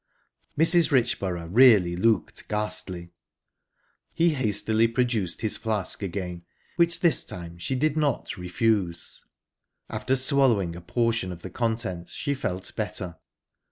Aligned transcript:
Mrs. 0.57 0.89
Richborough 0.89 1.47
really 1.51 1.95
looked 1.95 2.47
ghastly. 2.47 3.11
He 4.15 4.29
hastily 4.33 4.87
produced 4.87 5.41
his 5.41 5.57
flask 5.57 6.01
again, 6.01 6.43
which 6.75 7.01
this 7.01 7.23
time 7.23 7.59
she 7.59 7.75
did 7.75 7.95
not 7.95 8.35
refuse. 8.35 9.23
After 9.91 10.15
swallowing 10.15 10.75
a 10.75 10.81
portion 10.81 11.31
of 11.31 11.43
the 11.43 11.51
contents 11.51 12.13
she 12.13 12.33
felt 12.33 12.75
better. 12.75 13.19